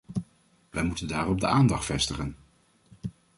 [0.69, 2.35] Wij moeten daarop de aandacht vestigen.